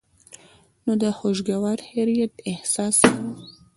نو 0.85 0.91
د 1.03 1.03
خوشګوار 1.17 1.77
حېرت 1.89 2.31
د 2.35 2.39
احساس 2.51 2.93
سره 3.01 3.17